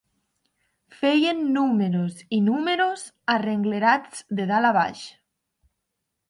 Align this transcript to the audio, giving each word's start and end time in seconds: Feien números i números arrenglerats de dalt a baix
Feien 1.01 1.43
números 1.57 2.17
i 2.37 2.39
números 2.47 3.03
arrenglerats 3.35 4.25
de 4.41 4.49
dalt 4.55 4.71
a 4.71 4.73
baix 4.81 5.05